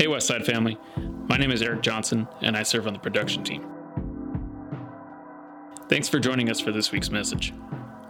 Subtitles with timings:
[0.00, 0.78] Hey, Westside family.
[1.28, 3.66] My name is Eric Johnson, and I serve on the production team.
[5.90, 7.52] Thanks for joining us for this week's message.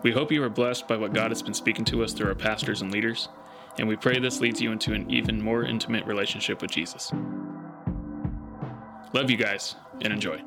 [0.04, 2.36] We hope you are blessed by what God has been speaking to us through our
[2.36, 3.28] pastors and leaders,
[3.76, 7.10] and we pray this leads you into an even more intimate relationship with Jesus.
[9.12, 10.40] Love you guys, and enjoy.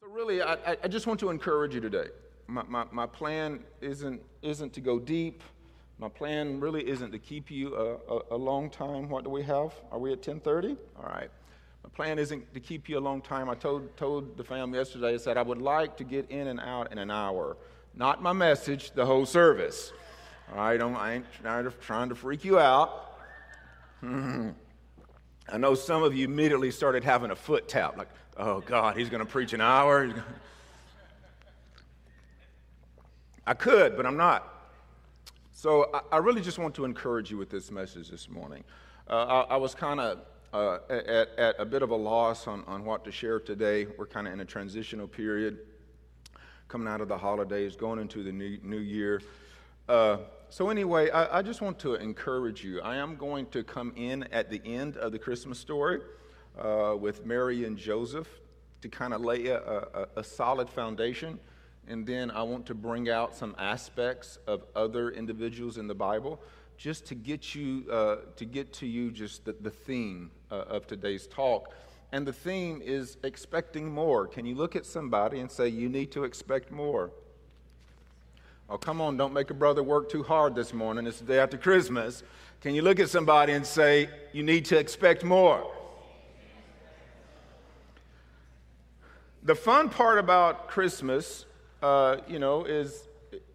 [0.00, 2.06] So really, I, I just want to encourage you today.
[2.46, 5.42] My, my, my plan isn't, isn't to go deep.
[5.98, 9.08] My plan really isn't to keep you a, a, a long time.
[9.08, 9.74] What do we have?
[9.90, 10.76] Are we at 1030?
[10.98, 11.30] All right.
[11.82, 13.48] My plan isn't to keep you a long time.
[13.48, 16.60] I told, told the family yesterday, I said I would like to get in and
[16.60, 17.56] out in an hour.
[17.94, 19.92] Not my message, the whole service.
[20.52, 23.18] All right, I'm, I ain't trying to, trying to freak you out.
[24.02, 24.52] I
[25.58, 29.24] know some of you immediately started having a foot tap, like, oh God, he's going
[29.24, 30.12] to preach an hour.
[33.46, 34.55] I could, but I'm not.
[35.58, 38.62] So I, I, really just want to encourage you with this message this morning.
[39.08, 40.18] Uh, I, I, was kind of
[40.52, 43.86] uh, at, at, a bit of a loss on, on what to share today.
[43.96, 45.60] We're kind of in a transitional period,
[46.68, 49.22] coming out of the holidays, going into the new, new year.
[49.88, 50.18] Uh,
[50.50, 52.82] so, anyway, I, I, just want to encourage you.
[52.82, 56.00] I am going to come in at the end of the Christmas story
[56.60, 58.28] uh, with Mary and Joseph
[58.82, 61.40] to kind of lay a, a, a solid foundation
[61.88, 66.40] and then I want to bring out some aspects of other individuals in the Bible
[66.76, 70.86] just to get you uh, to get to you just the, the theme uh, of
[70.86, 71.72] today's talk.
[72.12, 74.26] And the theme is expecting more.
[74.26, 77.10] Can you look at somebody and say, You need to expect more?
[78.68, 81.06] Oh, come on, don't make a brother work too hard this morning.
[81.06, 82.24] It's the day after Christmas.
[82.60, 85.72] Can you look at somebody and say, You need to expect more?
[89.42, 91.46] The fun part about Christmas
[91.82, 93.08] uh, you know, is,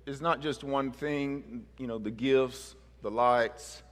[0.05, 3.83] is not just one thing, you know, the gifts, the lights,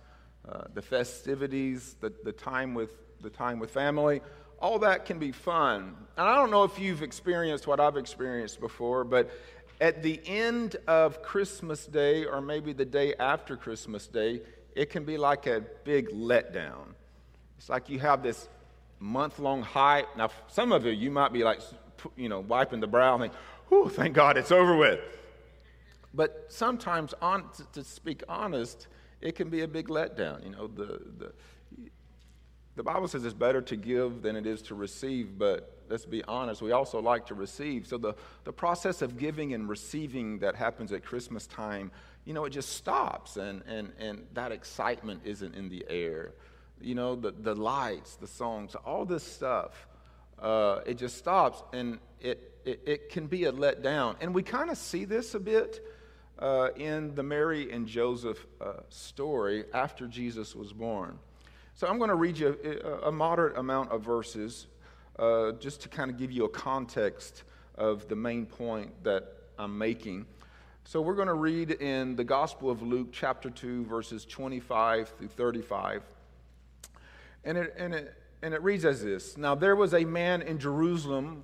[0.47, 2.91] uh, the festivities, the, the, time with,
[3.21, 4.21] the time with family.
[4.59, 5.95] All that can be fun.
[6.17, 9.29] And I don't know if you've experienced what I've experienced before, but
[9.81, 14.41] at the end of Christmas Day, or maybe the day after Christmas Day,
[14.75, 16.93] it can be like a big letdown.
[17.57, 18.49] It's like you have this
[18.99, 20.15] month long hype.
[20.17, 21.61] Now, some of you, you might be like,
[22.15, 23.33] you know, wiping the brow and think,
[23.69, 24.99] whew, thank God it's over with.
[26.13, 28.87] But sometimes, on, to, to speak honest,
[29.21, 30.43] it can be a big letdown.
[30.43, 31.33] You know, the, the,
[32.75, 36.23] the Bible says it's better to give than it is to receive, but let's be
[36.23, 37.85] honest, we also like to receive.
[37.85, 41.91] So the, the process of giving and receiving that happens at Christmas time,
[42.25, 46.33] you know, it just stops and, and, and that excitement isn't in the air.
[46.79, 49.87] You know, the, the lights, the songs, all this stuff,
[50.41, 54.15] uh, it just stops and it, it, it can be a letdown.
[54.21, 55.85] And we kind of see this a bit
[56.37, 61.17] uh, in the Mary and Joseph uh, story after Jesus was born.
[61.73, 64.67] So I'm going to read you a, a moderate amount of verses
[65.17, 67.43] uh, just to kind of give you a context
[67.75, 70.25] of the main point that I'm making.
[70.83, 75.27] So we're going to read in the Gospel of Luke, chapter 2, verses 25 through
[75.27, 76.03] 35.
[77.43, 80.59] And it, and it, and it reads as this Now there was a man in
[80.59, 81.43] Jerusalem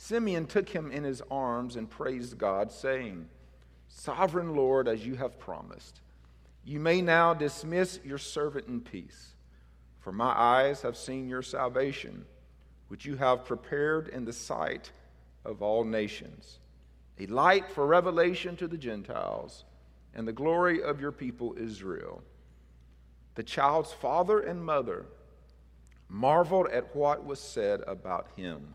[0.00, 3.28] Simeon took him in his arms and praised God, saying,
[3.88, 6.02] Sovereign Lord, as you have promised,
[6.64, 9.34] you may now dismiss your servant in peace.
[9.98, 12.24] For my eyes have seen your salvation,
[12.86, 14.92] which you have prepared in the sight
[15.44, 16.60] of all nations,
[17.18, 19.64] a light for revelation to the Gentiles
[20.14, 22.22] and the glory of your people Israel.
[23.34, 25.06] The child's father and mother
[26.08, 28.74] marveled at what was said about him.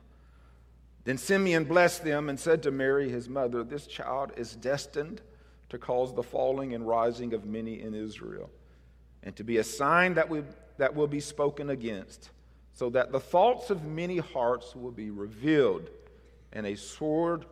[1.03, 5.21] Then Simeon blessed them and said to Mary, his mother, This child is destined
[5.69, 8.49] to cause the falling and rising of many in Israel,
[9.23, 10.43] and to be a sign that, we,
[10.77, 12.29] that will be spoken against,
[12.73, 15.89] so that the thoughts of many hearts will be revealed,
[16.53, 17.45] and a sword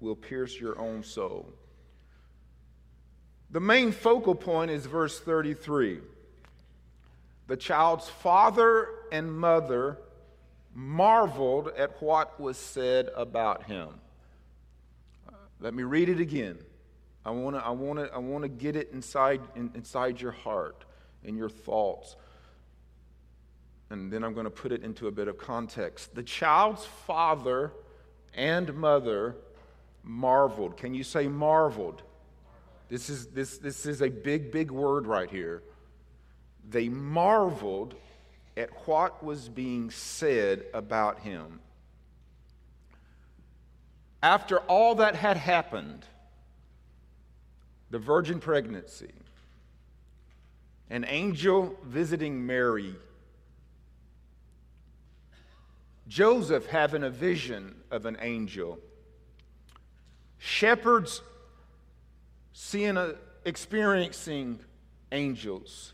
[0.00, 1.52] will pierce your own soul.
[3.50, 6.00] The main focal point is verse 33.
[7.48, 9.98] The child's father and mother
[10.74, 13.88] marveled at what was said about him.
[15.60, 16.58] let me read it again.
[17.24, 20.84] I want to I wanna, I wanna get it inside, in, inside your heart
[21.24, 22.16] and your thoughts.
[23.90, 26.14] and then I'm going to put it into a bit of context.
[26.14, 27.72] The child's father
[28.34, 29.36] and mother
[30.02, 30.76] marveled.
[30.76, 32.02] Can you say marveled?
[32.88, 35.62] This is, this, this is a big, big word right here.
[36.68, 37.94] They marveled
[38.58, 41.60] at what was being said about him.
[44.20, 46.04] After all that had happened,
[47.90, 49.12] the virgin pregnancy,
[50.90, 52.96] an angel visiting Mary,
[56.08, 58.80] Joseph having a vision of an angel,
[60.38, 61.22] shepherds
[62.52, 63.14] seeing a,
[63.44, 64.58] experiencing
[65.12, 65.92] angels,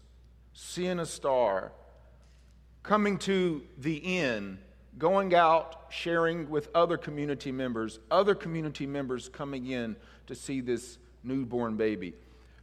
[0.54, 1.72] seeing a star,
[2.84, 4.58] coming to the inn,
[4.98, 9.96] going out, sharing with other community members, other community members coming in
[10.26, 12.14] to see this newborn baby.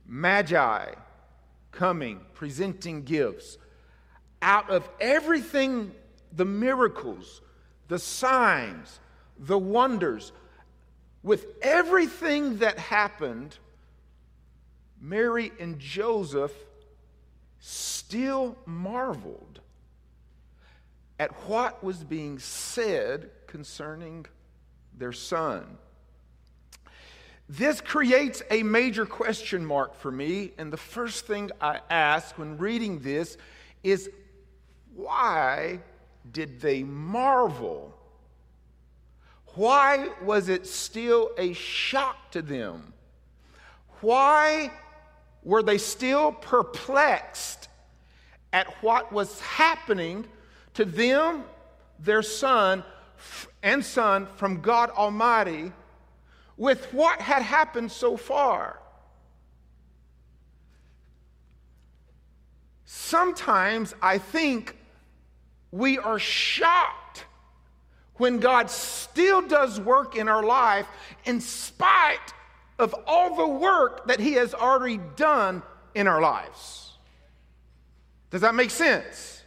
[0.06, 0.94] Magi
[1.72, 3.58] coming, presenting gifts.
[4.42, 5.92] Out of everything,
[6.32, 7.42] the miracles,
[7.88, 9.00] the signs,
[9.40, 10.32] the wonders,
[11.24, 13.58] with everything that happened,
[15.00, 16.54] Mary and Joseph
[17.60, 19.62] still marveled
[21.22, 24.26] at what was being said concerning
[24.98, 25.78] their son.
[27.48, 32.58] This creates a major question mark for me, and the first thing I ask when
[32.58, 33.38] reading this
[33.84, 34.10] is
[34.96, 35.82] why
[36.32, 37.94] did they marvel?
[39.54, 42.94] Why was it still a shock to them?
[44.00, 44.72] Why
[45.44, 47.68] were they still perplexed
[48.52, 50.26] at what was happening
[50.74, 51.44] to them,
[52.00, 52.84] their son,
[53.62, 55.72] and son from God Almighty
[56.58, 58.80] with what had happened so far?
[62.86, 64.78] Sometimes I think
[65.72, 67.26] we are shocked
[68.16, 70.88] when God still does work in our life
[71.26, 72.34] in spite
[72.78, 75.64] of all the work that He has already done
[75.96, 76.92] in our lives.
[78.30, 79.41] Does that make sense?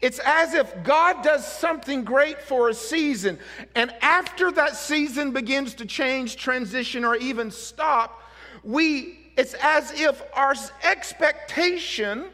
[0.00, 3.38] It's as if God does something great for a season,
[3.74, 8.22] and after that season begins to change, transition, or even stop,
[8.62, 10.54] we it's as if our
[10.84, 12.26] expectation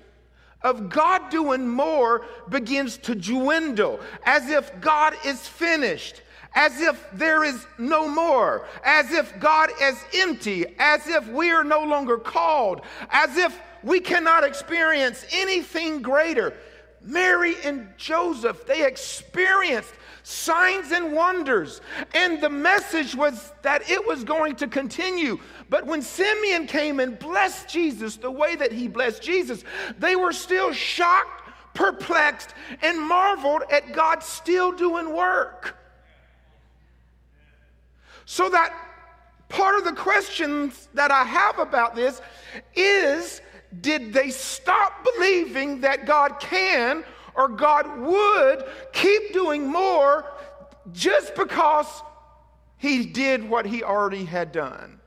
[0.62, 6.22] of God doing more begins to dwindle, as if God is finished
[6.54, 11.64] as if there is no more, as if God is empty, as if we are
[11.64, 16.52] no longer called, as if we cannot experience anything greater.
[17.02, 19.92] Mary and Joseph, they experienced
[20.22, 21.80] signs and wonders,
[22.14, 25.38] and the message was that it was going to continue.
[25.68, 29.64] But when Simeon came and blessed Jesus the way that he blessed Jesus,
[29.98, 35.76] they were still shocked, perplexed, and marveled at God still doing work.
[38.26, 38.74] So that
[39.48, 42.20] part of the questions that I have about this
[42.74, 43.40] is
[43.80, 50.24] did they stop believing that God can or God would keep doing more
[50.92, 52.02] just because
[52.76, 54.98] he did what he already had done?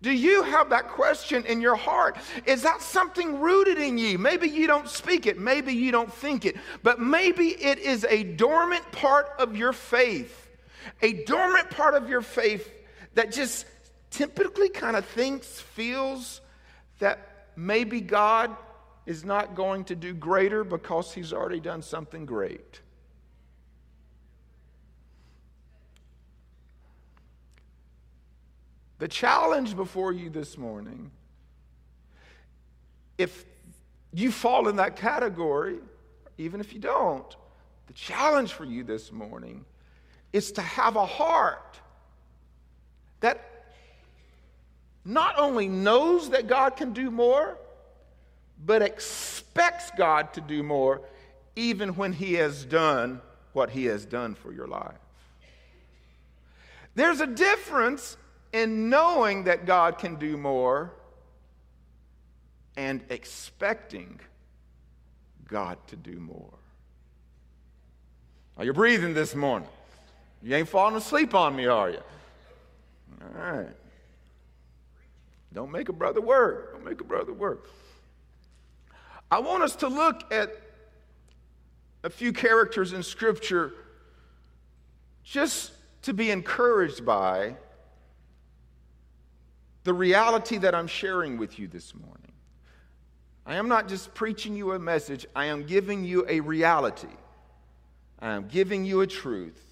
[0.00, 2.18] Do you have that question in your heart?
[2.46, 4.16] Is that something rooted in you?
[4.16, 8.22] Maybe you don't speak it, maybe you don't think it, but maybe it is a
[8.22, 10.48] dormant part of your faith
[11.02, 12.70] a dormant part of your faith
[13.14, 13.66] that just
[14.10, 16.40] typically kind of thinks, feels
[16.98, 18.56] that maybe God
[19.06, 22.80] is not going to do greater because he's already done something great.
[28.98, 31.10] The challenge before you this morning,
[33.16, 33.44] if
[34.12, 35.78] you fall in that category,
[36.36, 37.36] even if you don't,
[37.86, 39.64] the challenge for you this morning
[40.32, 41.80] is to have a heart
[43.20, 43.47] that
[45.08, 47.56] not only knows that God can do more,
[48.64, 51.00] but expects God to do more
[51.56, 53.22] even when He has done
[53.54, 54.98] what He has done for your life.
[56.94, 58.18] There's a difference
[58.52, 60.92] in knowing that God can do more
[62.76, 64.20] and expecting
[65.48, 66.52] God to do more.
[68.58, 69.68] Are you breathing this morning?
[70.42, 72.02] You ain't falling asleep on me, are you?
[73.22, 73.87] All right.
[75.52, 76.72] Don't make a brother work.
[76.72, 77.68] Don't make a brother work.
[79.30, 80.54] I want us to look at
[82.04, 83.72] a few characters in Scripture
[85.24, 87.56] just to be encouraged by
[89.84, 92.32] the reality that I'm sharing with you this morning.
[93.44, 97.08] I am not just preaching you a message, I am giving you a reality.
[98.20, 99.64] I am giving you a truth.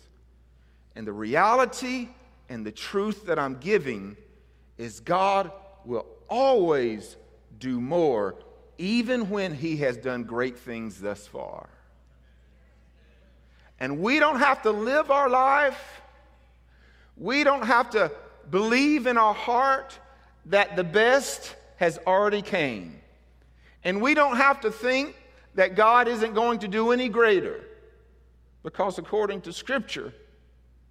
[0.95, 2.09] And the reality
[2.49, 4.17] and the truth that I'm giving
[4.79, 5.51] is God
[5.87, 7.17] will always
[7.59, 8.35] do more,
[8.79, 11.69] even when He has done great things thus far.
[13.79, 16.03] And we don't have to live our life,
[17.17, 18.11] we don't have to
[18.51, 19.99] believe in our heart
[20.47, 23.01] that the best has already came.
[23.85, 25.15] And we don't have to think
[25.55, 27.61] that God isn't going to do any greater.
[28.63, 30.13] Because according to Scripture,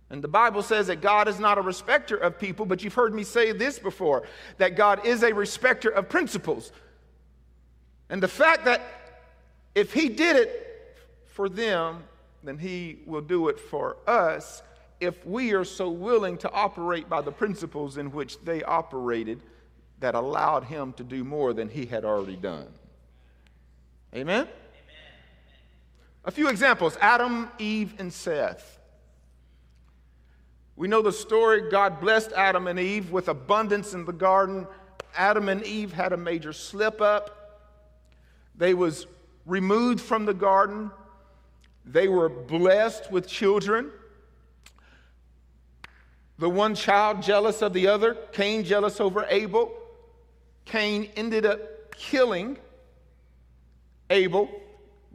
[0.10, 3.14] and the Bible says that God is not a respecter of people, but you've heard
[3.14, 4.24] me say this before
[4.58, 6.72] that God is a respecter of principles.
[8.10, 8.82] And the fact that
[9.74, 12.04] if He did it for them,
[12.44, 14.62] then He will do it for us
[15.00, 19.42] if we are so willing to operate by the principles in which they operated
[20.00, 22.68] that allowed Him to do more than He had already done.
[24.14, 24.44] Amen?
[24.44, 24.48] Amen?
[26.26, 28.75] A few examples Adam, Eve, and Seth.
[30.75, 31.70] We know the story.
[31.70, 34.67] God blessed Adam and Eve with abundance in the garden.
[35.15, 37.72] Adam and Eve had a major slip up.
[38.55, 39.08] They was
[39.46, 40.91] removed from the garden.
[41.86, 43.91] They were blessed with children.
[46.38, 49.72] The one child jealous of the other, Cain jealous over Abel.
[50.65, 52.58] Cain ended up killing
[54.10, 54.50] Abel.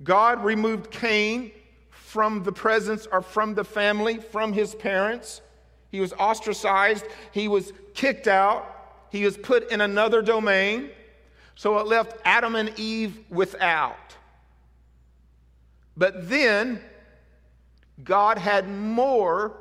[0.03, 1.53] God removed Cain
[1.91, 5.43] from the presence or from the family, from his parents.
[5.91, 10.91] He was ostracized, he was kicked out, he was put in another domain.
[11.55, 14.17] So it left Adam and Eve without.
[15.97, 16.81] But then
[18.03, 19.59] God had more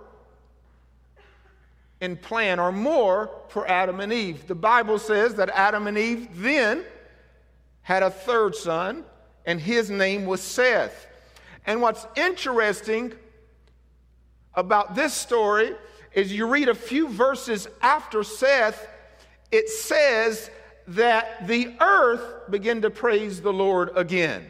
[2.00, 4.48] in plan or more for Adam and Eve.
[4.48, 6.86] The Bible says that Adam and Eve then
[7.82, 9.04] had a third son
[9.46, 11.08] and his name was Seth.
[11.66, 13.14] And what's interesting
[14.54, 15.76] about this story
[16.14, 18.88] is you read a few verses after Seth,
[19.52, 20.50] it says
[20.88, 24.46] that the earth began to praise the Lord again.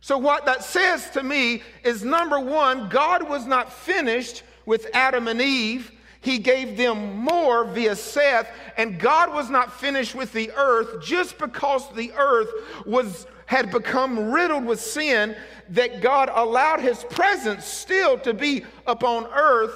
[0.00, 5.28] So, what that says to me is number one, God was not finished with Adam
[5.28, 5.92] and Eve.
[6.20, 11.38] He gave them more via Seth, and God was not finished with the earth just
[11.38, 12.50] because the earth
[12.84, 15.34] was had become riddled with sin
[15.70, 19.72] that God allowed his presence still to be upon earth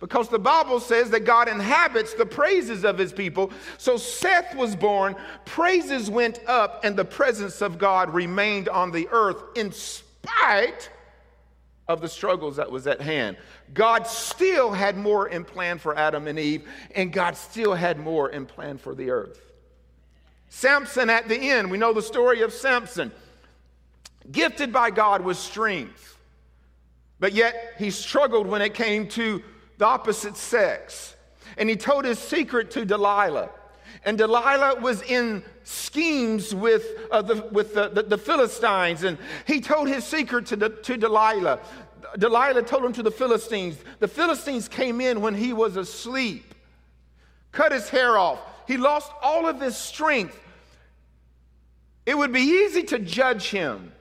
[0.00, 3.52] because the Bible says that God inhabits the praises of his people.
[3.78, 9.06] So Seth was born, praises went up, and the presence of God remained on the
[9.12, 10.90] earth in spite
[11.88, 13.36] of the struggles that was at hand.
[13.74, 18.30] God still had more in plan for Adam and Eve, and God still had more
[18.30, 19.40] in plan for the earth.
[20.48, 23.10] Samson at the end, we know the story of Samson,
[24.30, 26.18] gifted by God with strength,
[27.18, 29.42] but yet he struggled when it came to
[29.78, 31.16] the opposite sex.
[31.58, 33.50] And he told his secret to Delilah.
[34.04, 39.04] And Delilah was in schemes with, uh, the, with the, the, the, Philistines.
[39.04, 41.60] And he told his secret to, to Delilah.
[42.18, 43.76] Delilah told him to the Philistines.
[44.00, 46.54] The Philistines came in when he was asleep,
[47.52, 48.40] cut his hair off.
[48.66, 50.38] He lost all of his strength.
[52.04, 53.92] It would be easy to judge him,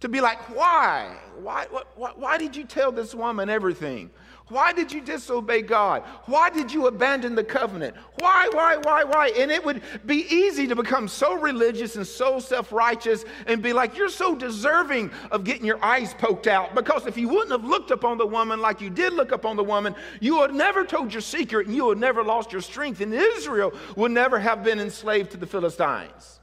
[0.00, 1.16] to be like, why?
[1.40, 4.10] Why, why, why did you tell this woman everything?
[4.48, 6.04] Why did you disobey God?
[6.26, 7.96] Why did you abandon the covenant?
[8.20, 9.32] Why, why, why, why?
[9.36, 13.72] And it would be easy to become so religious and so self righteous and be
[13.72, 16.76] like, you're so deserving of getting your eyes poked out.
[16.76, 19.64] Because if you wouldn't have looked upon the woman like you did look upon the
[19.64, 22.62] woman, you would have never told your secret and you would have never lost your
[22.62, 23.00] strength.
[23.00, 26.38] And Israel would never have been enslaved to the Philistines.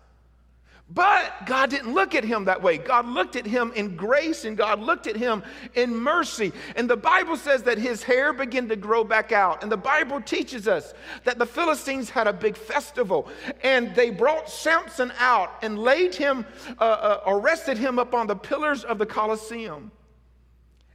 [0.93, 2.77] But God didn't look at him that way.
[2.77, 5.41] God looked at him in grace and God looked at him
[5.73, 6.51] in mercy.
[6.75, 9.63] And the Bible says that his hair began to grow back out.
[9.63, 13.27] And the Bible teaches us that the Philistines had a big festival
[13.63, 16.45] and they brought Samson out and laid him,
[16.79, 19.91] uh, uh, arrested him up on the pillars of the Colosseum.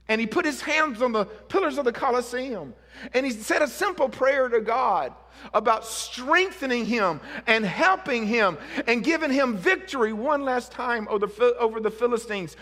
[0.09, 2.73] And he put his hands on the pillars of the Colosseum.
[3.13, 5.13] And he said a simple prayer to God
[5.53, 11.55] about strengthening him and helping him and giving him victory one last time over the,
[11.57, 12.57] over the Philistines.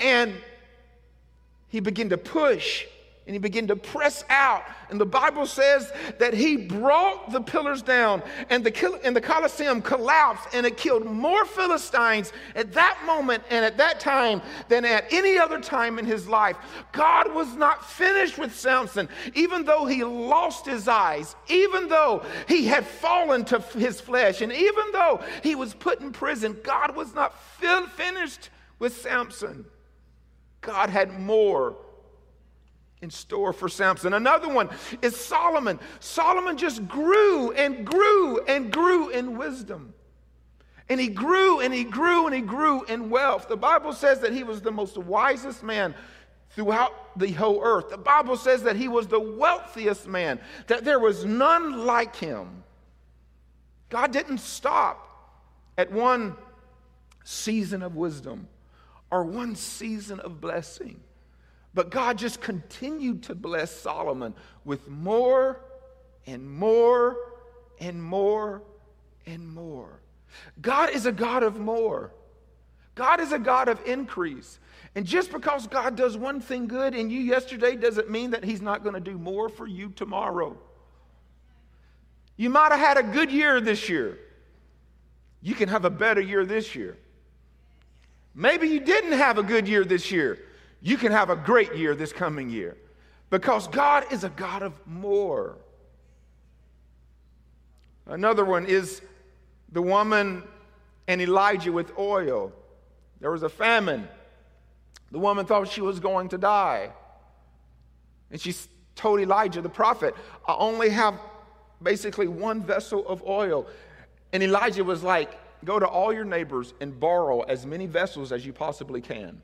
[0.00, 0.34] And
[1.68, 2.86] he began to push
[3.26, 4.62] and he began to press out.
[4.88, 9.82] And the Bible says that he brought the pillars down, and the, and the Colosseum
[9.82, 15.12] collapsed, and it killed more Philistines at that moment and at that time than at
[15.12, 16.56] any other time in his life.
[16.92, 22.66] God was not finished with Samson, even though he lost his eyes, even though he
[22.66, 27.12] had fallen to his flesh, and even though he was put in prison, God was
[27.12, 29.64] not finished with Samson.
[30.60, 31.76] God had more
[33.02, 34.14] in store for Samson.
[34.14, 34.70] Another one
[35.02, 35.78] is Solomon.
[36.00, 39.92] Solomon just grew and grew and grew in wisdom.
[40.88, 43.48] And he grew and he grew and he grew in wealth.
[43.48, 45.94] The Bible says that he was the most wisest man
[46.50, 47.90] throughout the whole earth.
[47.90, 52.62] The Bible says that he was the wealthiest man, that there was none like him.
[53.88, 55.02] God didn't stop
[55.76, 56.36] at one
[57.24, 58.48] season of wisdom
[59.10, 61.00] or one season of blessing.
[61.76, 65.60] But God just continued to bless Solomon with more
[66.26, 67.18] and more
[67.78, 68.62] and more
[69.26, 70.00] and more.
[70.62, 72.14] God is a God of more.
[72.94, 74.58] God is a God of increase.
[74.94, 78.62] And just because God does one thing good in you yesterday doesn't mean that He's
[78.62, 80.56] not going to do more for you tomorrow.
[82.38, 84.18] You might have had a good year this year.
[85.42, 86.96] You can have a better year this year.
[88.34, 90.38] Maybe you didn't have a good year this year
[90.86, 92.76] you can have a great year this coming year
[93.28, 95.58] because God is a God of more.
[98.06, 99.02] Another one is
[99.72, 100.44] the woman
[101.08, 102.52] and Elijah with oil.
[103.18, 104.06] There was a famine.
[105.10, 106.90] The woman thought she was going to die.
[108.30, 108.54] And she
[108.94, 110.14] told Elijah, the prophet,
[110.46, 111.18] I only have
[111.82, 113.66] basically one vessel of oil.
[114.32, 118.46] And Elijah was like, Go to all your neighbors and borrow as many vessels as
[118.46, 119.42] you possibly can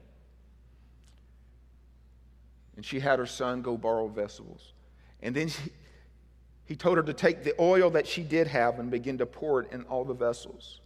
[2.77, 4.73] and she had her son go borrow vessels.
[5.21, 5.71] And then she,
[6.65, 9.63] he told her to take the oil that she did have and begin to pour
[9.63, 10.81] it in all the vessels.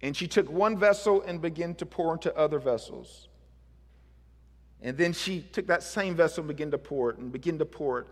[0.00, 3.28] And she took one vessel and began to pour into other vessels.
[4.82, 7.64] And then she took that same vessel and began to pour it and begin to
[7.64, 8.06] pour it.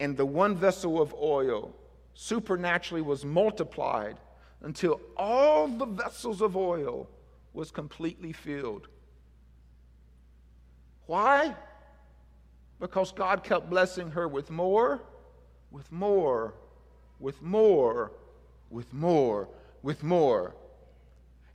[0.00, 1.74] And the one vessel of oil
[2.14, 4.16] supernaturally was multiplied
[4.62, 7.08] until all the vessels of oil
[7.52, 8.88] was completely filled.
[11.06, 11.54] Why?
[12.80, 15.00] Because God kept blessing her with more,
[15.70, 16.54] with more,
[17.18, 18.12] with more,
[18.70, 19.48] with more,
[19.82, 20.54] with more.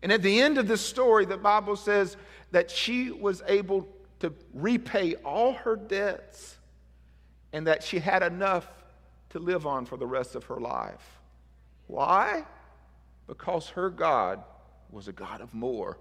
[0.02, 2.18] And at the end of this story, the Bible says
[2.52, 3.88] that she was able
[4.20, 6.58] to repay all her debts
[7.54, 8.68] and that she had enough
[9.30, 11.20] to live on for the rest of her life.
[11.88, 12.46] Why?
[13.28, 14.44] Because her God
[14.90, 15.98] was a God of more.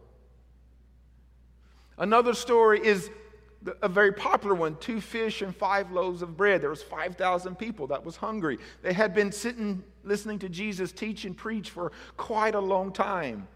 [1.98, 3.10] Another story is
[3.82, 6.62] a very popular one two fish and five loaves of bread.
[6.62, 8.58] There was 5000 people that was hungry.
[8.82, 13.46] They had been sitting listening to jesus teach and preach for quite a long time.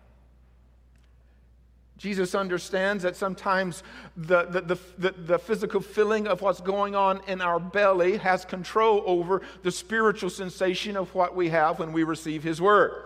[1.97, 3.83] Jesus understands that sometimes
[4.17, 9.03] the, the, the, the, physical feeling of what's going on in our belly has control
[9.07, 13.05] over the spiritual sensation of what we have when we receive his word.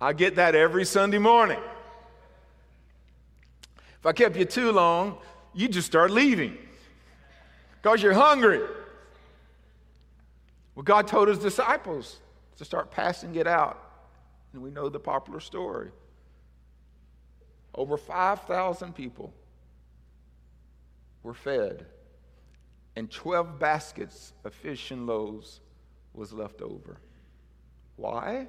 [0.00, 1.60] I get that every sunday morning.
[4.00, 5.18] If i kept you too long
[5.56, 6.56] you just start leaving
[7.80, 8.60] because you're hungry.
[10.74, 12.18] Well, God told his disciples
[12.58, 13.82] to start passing it out.
[14.52, 15.90] And we know the popular story.
[17.74, 19.32] Over 5,000 people
[21.22, 21.86] were fed,
[22.94, 25.60] and 12 baskets of fish and loaves
[26.14, 26.98] was left over.
[27.96, 28.46] Why?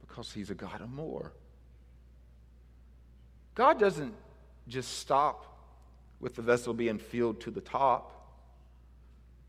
[0.00, 1.32] Because he's a God of more.
[3.54, 4.14] God doesn't
[4.68, 5.44] just stop
[6.20, 8.12] with the vessel being filled to the top.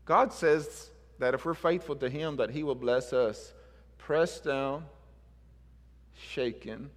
[0.04, 3.52] God says that if we're faithful to Him, that He will bless us,
[3.98, 4.84] pressed down,
[6.14, 6.90] shaken.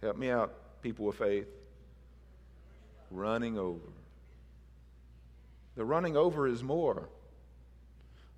[0.00, 1.46] Help me out, people of faith.
[3.10, 3.80] Running over.
[5.76, 7.08] The running over is more.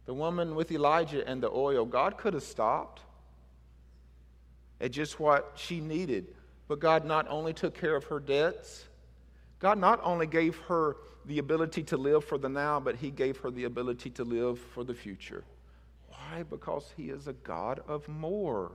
[0.06, 3.00] The woman with Elijah and the oil, God could have stopped
[4.80, 6.34] at just what she needed.
[6.68, 8.84] But God not only took care of her debts,
[9.58, 13.38] God not only gave her the ability to live for the now, but He gave
[13.38, 15.44] her the ability to live for the future.
[16.08, 16.42] Why?
[16.42, 18.72] Because He is a God of more.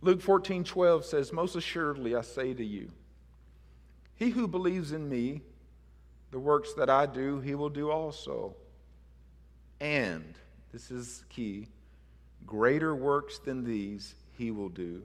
[0.00, 2.90] Luke 14 12 says, Most assuredly I say to you,
[4.14, 5.42] he who believes in me,
[6.30, 8.54] the works that I do, he will do also.
[9.80, 10.34] And,
[10.72, 11.68] this is key,
[12.46, 15.02] greater works than these he will do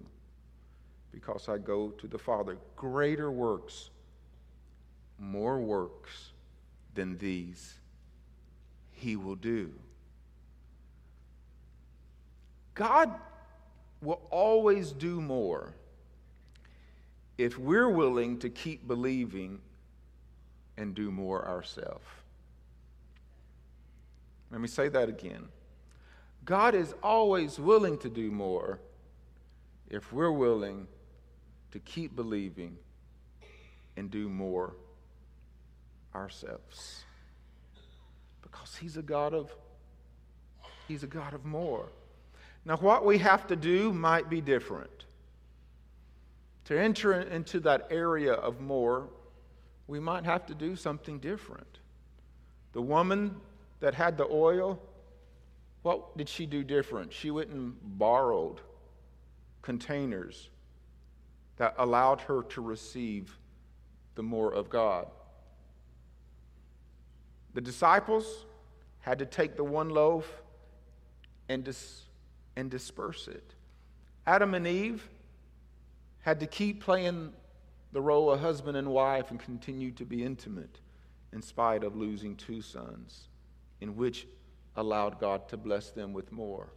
[1.19, 2.59] because I go to the Father.
[2.75, 3.89] Greater works,
[5.17, 6.31] more works
[6.93, 7.73] than these
[8.91, 9.71] he will do.
[12.75, 13.11] God
[13.99, 15.73] will always do more
[17.39, 19.59] if we're willing to keep believing
[20.77, 22.05] and do more ourselves.
[24.51, 25.47] Let me say that again.
[26.45, 28.79] God is always willing to do more
[29.89, 30.87] if we're willing
[31.77, 32.75] to keep believing
[33.97, 34.73] and do more
[36.15, 37.03] ourselves.
[38.41, 39.53] Because he's a God of
[40.87, 41.85] he's a God of more.
[42.65, 45.05] Now what we have to do might be different.
[46.65, 49.09] To enter into that area of more,
[49.85, 51.77] we might have to do something different.
[52.73, 53.35] The woman
[53.81, 54.81] that had the oil,
[55.83, 57.13] what did she do different?
[57.13, 58.61] She went and borrowed
[59.61, 60.49] containers
[61.57, 63.37] that allowed her to receive
[64.15, 65.07] the more of God.
[67.53, 68.45] The disciples
[68.99, 70.41] had to take the one loaf
[71.49, 72.03] and, dis-
[72.55, 73.55] and disperse it.
[74.25, 75.07] Adam and Eve
[76.21, 77.31] had to keep playing
[77.93, 80.79] the role of husband and wife and continue to be intimate
[81.31, 83.29] in spite of losing two sons,
[83.81, 84.27] in which
[84.75, 86.69] allowed God to bless them with more.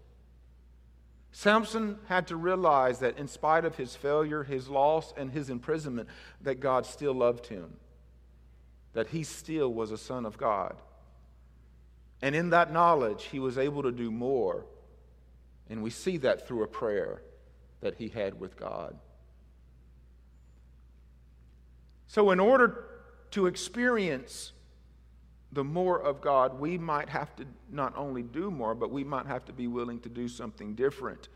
[1.32, 6.08] Samson had to realize that in spite of his failure, his loss, and his imprisonment,
[6.40, 7.76] that God still loved him,
[8.94, 10.76] that he still was a son of God.
[12.20, 14.66] And in that knowledge, he was able to do more.
[15.68, 17.22] And we see that through a prayer
[17.80, 18.98] that he had with God.
[22.08, 22.84] So, in order
[23.30, 24.52] to experience
[25.52, 29.26] the more of God, we might have to not only do more, but we might
[29.26, 31.28] have to be willing to do something different.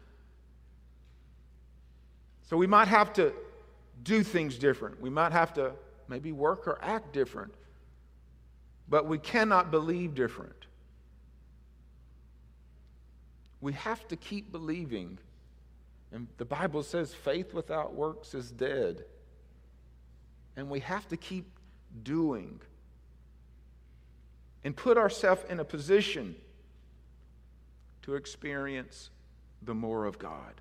[2.43, 3.33] So, we might have to
[4.03, 5.01] do things different.
[5.01, 5.73] We might have to
[6.09, 7.55] maybe work or act different.
[8.89, 10.67] But we cannot believe different.
[13.61, 15.19] We have to keep believing.
[16.13, 19.05] And the Bible says faith without works is dead.
[20.57, 21.47] And we have to keep
[22.03, 22.61] doing
[24.65, 26.35] and put ourselves in a position
[28.03, 29.11] to experience
[29.63, 30.61] the more of God.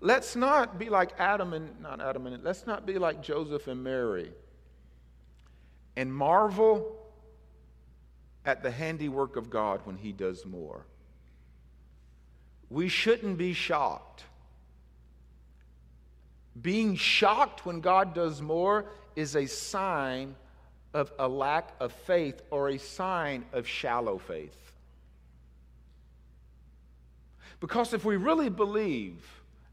[0.00, 3.82] Let's not be like Adam and not Adam and let's not be like Joseph and
[3.82, 4.30] Mary
[5.96, 6.96] and marvel
[8.44, 10.86] at the handiwork of God when he does more.
[12.68, 14.24] We shouldn't be shocked
[16.60, 20.36] being shocked when God does more is a sign
[20.96, 24.72] of a lack of faith or a sign of shallow faith.
[27.60, 29.22] Because if we really believe,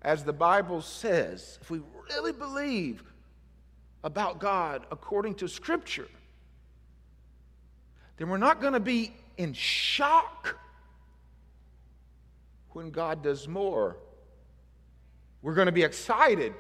[0.02, 3.04] as the Bible says, if we really believe
[4.04, 6.10] about God according to Scripture,
[8.18, 10.60] then we're not going to be in shock
[12.72, 13.96] when God does more.
[15.42, 16.54] We're going to be excited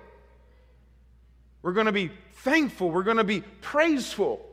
[1.64, 2.92] we're going to be thankful.
[2.92, 4.46] We're going to be praiseful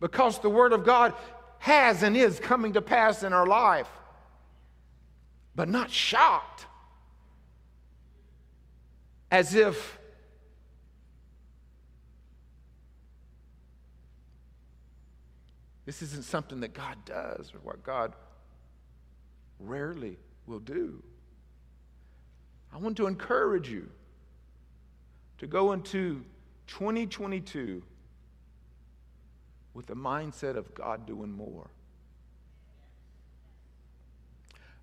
[0.00, 1.14] because the Word of God
[1.58, 3.88] has and is coming to pass in our life,
[5.54, 6.66] but not shocked
[9.30, 9.98] as if
[15.84, 18.14] this isn't something that God does or what God
[19.58, 21.02] rarely will do.
[22.72, 23.88] I want to encourage you
[25.38, 26.24] to go into
[26.66, 27.82] 2022
[29.78, 31.70] with the mindset of God doing more.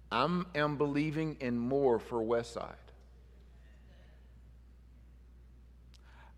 [0.10, 0.24] I
[0.56, 2.76] am believing in more for Westside.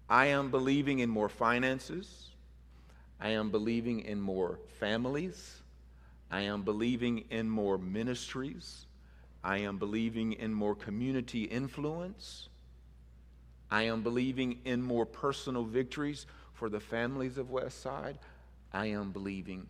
[0.10, 2.30] I am believing in more finances.
[3.22, 5.62] I am believing in more families.
[6.32, 8.88] I am believing in more ministries.
[9.44, 12.50] I am believing in more community influence.
[13.70, 18.16] I am believing in more personal victories for the families of Westside.
[18.74, 19.68] I am believing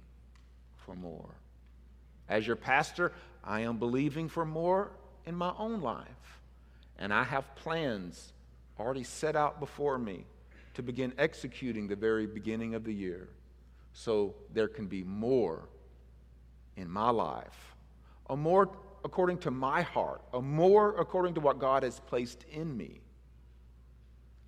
[0.75, 1.35] for more.
[2.29, 4.91] As your pastor, I am believing for more
[5.25, 6.07] in my own life.
[6.97, 8.33] And I have plans
[8.79, 10.25] already set out before me
[10.73, 13.29] to begin executing the very beginning of the year
[13.93, 15.69] so there can be more
[16.75, 17.75] in my life,
[18.29, 18.69] a more
[19.03, 23.01] according to my heart, a more according to what God has placed in me.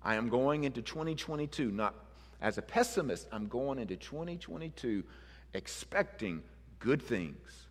[0.02, 1.94] I am going into 2022, not
[2.40, 5.04] as a pessimist, I'm going into 2022
[5.52, 6.42] expecting
[6.78, 7.66] good things,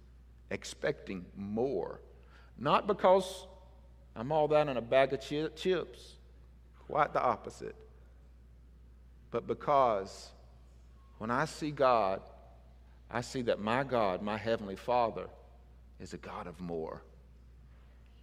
[0.51, 2.01] expecting more.
[2.58, 3.47] Not because
[4.15, 6.15] I'm all that in a bag of chi- chips.
[6.88, 7.75] Quite the opposite.
[9.32, 10.29] But because
[11.19, 12.21] when I see God,
[13.10, 15.27] I see that my God, my Heavenly Father,
[15.99, 17.01] is a God of more.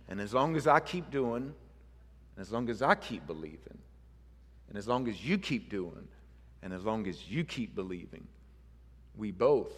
[0.08, 3.78] And as long as I keep doing, and as long as I keep believing,
[4.68, 6.08] and as long as you keep doing,
[6.66, 8.26] and as long as you keep believing,
[9.16, 9.72] we both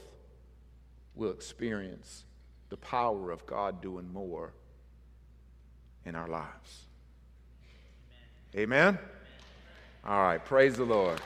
[1.15, 2.25] will experience
[2.71, 4.55] the power of God doing more
[6.07, 6.87] in our lives.
[8.57, 8.99] Amen?
[10.03, 11.21] All right, praise the Lord.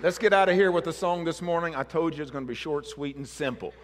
[0.00, 1.74] Let's get out of here with a song this morning.
[1.74, 3.74] I told you it's going to be short, sweet, and simple.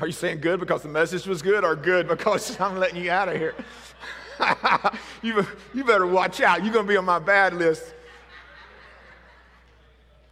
[0.00, 3.10] Are you saying good because the message was good or good because I'm letting you
[3.10, 3.54] out of here?
[5.22, 6.64] you, you better watch out.
[6.64, 7.94] You're going to be on my bad list.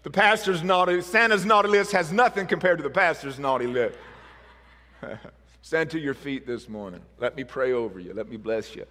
[0.02, 3.96] The pastor's naughty, Santa's naughty list has nothing compared to the pastor's naughty list.
[5.62, 7.00] Stand to your feet this morning.
[7.18, 8.12] Let me pray over you.
[8.12, 8.84] Let me bless you.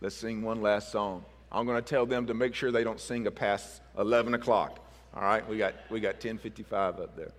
[0.00, 1.24] Let's sing one last song.
[1.50, 4.78] I'm going to tell them to make sure they don't sing a past 11 o'clock.
[5.14, 7.32] All right, we got, we got 1055 up there.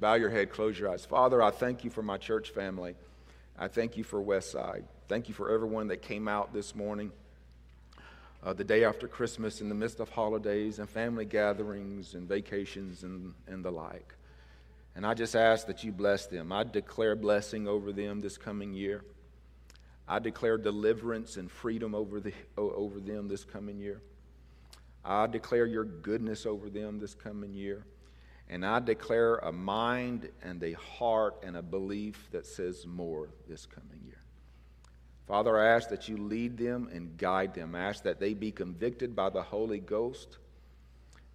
[0.00, 1.04] Bow your head, close your eyes.
[1.04, 2.94] Father, I thank you for my church family.
[3.58, 4.84] I thank you for Westside.
[5.08, 7.12] Thank you for everyone that came out this morning,
[8.42, 13.04] uh, the day after Christmas, in the midst of holidays and family gatherings and vacations
[13.04, 14.14] and, and the like.
[14.96, 16.52] And I just ask that you bless them.
[16.52, 19.04] I declare blessing over them this coming year.
[20.06, 24.00] I declare deliverance and freedom over, the, over them this coming year.
[25.04, 27.84] I declare your goodness over them this coming year.
[28.48, 33.66] And I declare a mind and a heart and a belief that says more this
[33.66, 34.20] coming year.
[35.26, 37.74] Father, I ask that you lead them and guide them.
[37.74, 40.38] I ask that they be convicted by the Holy Ghost,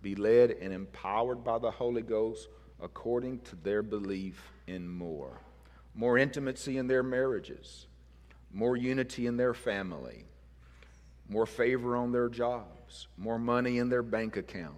[0.01, 2.47] be led and empowered by the Holy Ghost
[2.79, 5.41] according to their belief in more.
[5.95, 7.87] More intimacy in their marriages,
[8.53, 10.25] more unity in their family,
[11.27, 14.77] more favor on their jobs, more money in their bank account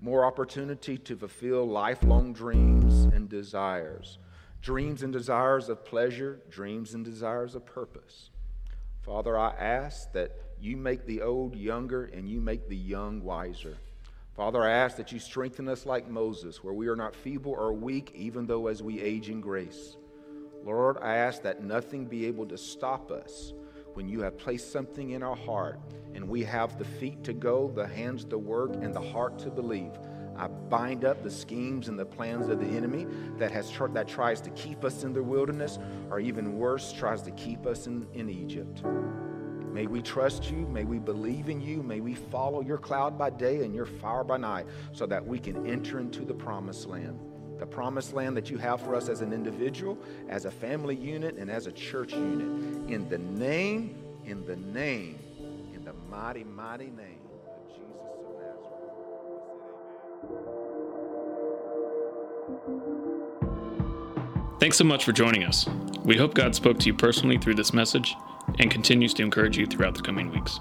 [0.00, 4.18] more opportunity to fulfill lifelong dreams and desires.
[4.62, 8.30] Dreams and desires of pleasure, dreams and desires of purpose.
[9.02, 13.76] Father, I ask that you make the old younger and you make the young wiser.
[14.36, 17.72] Father, I ask that you strengthen us like Moses, where we are not feeble or
[17.72, 19.96] weak, even though as we age in grace.
[20.64, 23.52] Lord, I ask that nothing be able to stop us
[24.00, 25.78] when you have placed something in our heart
[26.14, 29.50] and we have the feet to go, the hands to work, and the heart to
[29.50, 29.92] believe.
[30.38, 34.08] I bind up the schemes and the plans of the enemy that, has tr- that
[34.08, 38.06] tries to keep us in the wilderness, or even worse, tries to keep us in,
[38.14, 38.82] in Egypt.
[39.70, 40.66] May we trust you.
[40.66, 41.82] May we believe in you.
[41.82, 45.38] May we follow your cloud by day and your fire by night so that we
[45.38, 47.20] can enter into the promised land.
[47.60, 51.36] The promised land that you have for us as an individual, as a family unit,
[51.36, 52.90] and as a church unit.
[52.90, 55.18] In the name, in the name
[55.80, 58.34] in the mighty, mighty name of Jesus of
[64.30, 64.60] Nazareth.
[64.60, 65.66] Thanks so much for joining us.
[66.04, 68.14] We hope God spoke to you personally through this message
[68.58, 70.60] and continues to encourage you throughout the coming weeks.